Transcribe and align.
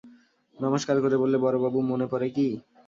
নমস্কার 0.57 0.97
করে 1.03 1.15
বললে, 1.17 1.37
বড়োবাবু, 1.37 1.79
মনে 1.91 2.05
পড়ে 2.11 2.27
কি? 2.29 2.47